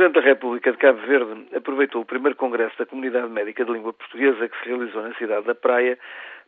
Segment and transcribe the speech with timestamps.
[0.00, 3.92] Presidente da República de Cabo Verde aproveitou o primeiro Congresso da Comunidade Médica de Língua
[3.92, 5.98] Portuguesa que se realizou na cidade da Praia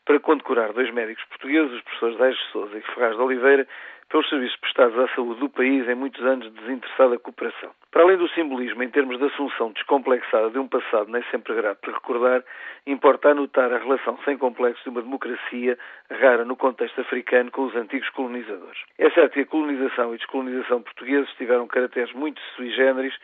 [0.05, 3.67] para condecorar dois médicos portugueses, os professores de Souza e Ferraz de Oliveira,
[4.13, 7.71] pelos serviços prestados à saúde do país em muitos anos de desinteressada cooperação.
[7.91, 11.87] Para além do simbolismo em termos de assunção descomplexada de um passado nem sempre grato
[11.87, 12.45] de recordar,
[12.87, 15.79] importa anotar a relação sem complexos de uma democracia
[16.11, 18.83] rara no contexto africano com os antigos colonizadores.
[18.99, 23.15] É certo que a colonização e descolonização portugueses tiveram caracteres muito sui generis,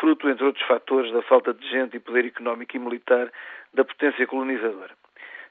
[0.00, 3.30] fruto, entre outros fatores, da falta de gente e poder económico e militar
[3.74, 4.94] da potência colonizadora.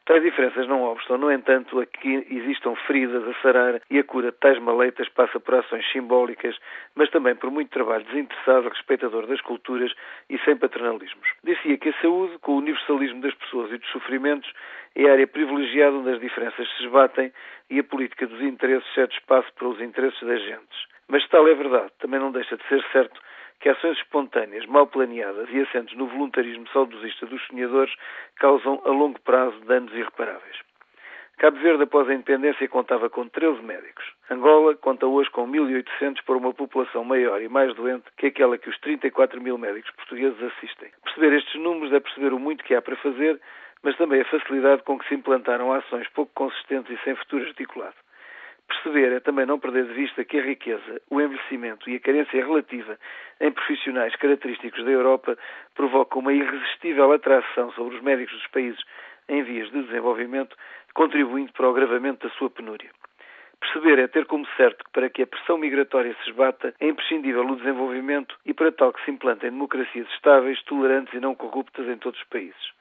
[0.07, 4.31] Tais diferenças não obstam, no entanto, a que existam feridas a sarar e a cura
[4.31, 6.57] de tais maleitas passa por ações simbólicas,
[6.95, 9.91] mas também por muito trabalho desinteressado, respeitador das culturas
[10.30, 11.27] e sem paternalismos.
[11.43, 14.49] Dizia que a saúde, com o universalismo das pessoas e dos sofrimentos,
[14.95, 17.33] é a área privilegiada onde as diferenças se esbatem
[17.69, 20.88] e a política dos interesses cede espaço para os interesses das gentes.
[21.09, 23.19] Mas se tal é verdade, também não deixa de ser certo
[23.59, 27.93] que ações espontâneas, mal planeadas e assentes no voluntarismo saudosista dos sonhadores
[28.36, 30.58] causam a longo prazo danos irreparáveis.
[31.38, 34.03] Cabo Verde, após a independência, contava com 13 médicos.
[34.28, 38.67] Angola conta hoje com 1.800 por uma população maior e mais doente que aquela que
[38.67, 40.89] os 34 mil médicos portugueses assistem.
[41.03, 43.39] Perceber estes números é perceber o muito que há para fazer,
[43.83, 47.95] mas também a facilidade com que se implantaram ações pouco consistentes e sem futuro articulado.
[48.67, 52.43] Perceber é também não perder de vista que a riqueza, o envelhecimento e a carência
[52.43, 52.99] relativa
[53.39, 55.37] em profissionais característicos da Europa
[55.73, 58.83] provocam uma irresistível atração sobre os médicos dos países
[59.29, 60.55] em vias de desenvolvimento,
[60.93, 62.89] contribuindo para o agravamento da sua penúria.
[63.59, 67.45] Perceber é ter como certo que para que a pressão migratória se esbata é imprescindível
[67.45, 71.97] o desenvolvimento e para tal que se implantem democracias estáveis, tolerantes e não corruptas em
[71.97, 72.77] todos os países.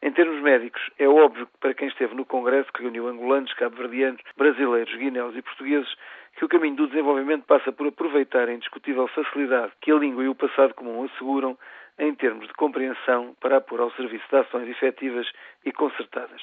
[0.00, 4.20] Em termos médicos, é óbvio que para quem esteve no Congresso, que reuniu angolanos, cabo-verdianos,
[4.36, 5.92] brasileiros, guineus e portugueses,
[6.36, 10.28] que o caminho do desenvolvimento passa por aproveitar a indiscutível facilidade que a língua e
[10.28, 11.58] o passado comum asseguram
[11.98, 15.28] em termos de compreensão para pôr ao serviço de ações efetivas
[15.64, 16.40] e concertadas.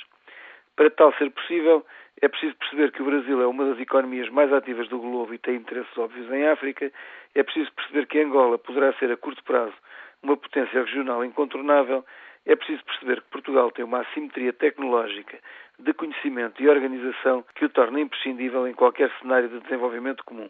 [0.75, 1.86] Para tal ser possível,
[2.22, 5.38] é preciso perceber que o Brasil é uma das economias mais ativas do globo e
[5.38, 6.91] tem interesses óbvios em África.
[7.34, 9.74] É preciso perceber que Angola poderá ser a curto prazo
[10.22, 12.03] uma potência regional incontornável
[12.45, 15.39] é preciso perceber que Portugal tem uma assimetria tecnológica,
[15.79, 20.50] de conhecimento e organização que o torna imprescindível em qualquer cenário de desenvolvimento comum.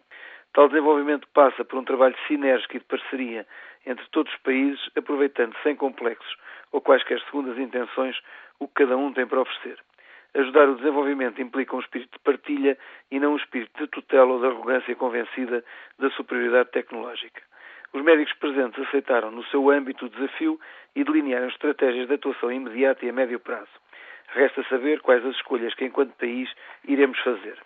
[0.54, 3.46] Tal desenvolvimento passa por um trabalho sinérgico e de parceria
[3.86, 6.36] entre todos os países, aproveitando sem complexos
[6.72, 8.18] ou quaisquer segundas intenções
[8.60, 9.80] o que cada um tem para oferecer.
[10.34, 12.78] Ajudar o desenvolvimento implica um espírito de partilha
[13.10, 15.64] e não um espírito de tutela ou de arrogância convencida
[15.98, 17.42] da superioridade tecnológica.
[17.96, 20.60] Os médicos presentes aceitaram no seu âmbito o desafio
[20.98, 23.72] e delinearam estratégias de atuação imediata e a médio prazo.
[24.34, 26.54] Resta saber quais as escolhas que, enquanto país,
[26.84, 27.58] iremos fazer.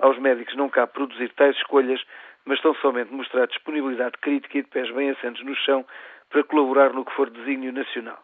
[0.00, 2.02] Aos médicos não cabe produzir tais escolhas,
[2.44, 5.86] mas tão somente mostrar disponibilidade crítica e de pés bem assentos no chão
[6.28, 8.18] para colaborar no que for desígnio nacional.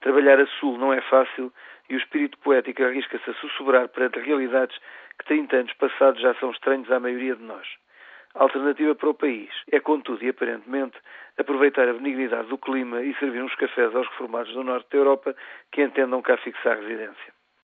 [0.00, 1.52] Trabalhar a sul não é fácil
[1.88, 4.76] e o espírito poético arrisca-se a sussurrar perante realidades
[5.20, 7.64] que 30 anos passados já são estranhos à maioria de nós.
[8.34, 10.96] Alternativa para o país é, contudo e aparentemente,
[11.36, 15.34] aproveitar a benignidade do clima e servir uns cafés aos reformados do norte da Europa
[15.72, 17.39] que entendam cá fixar residência.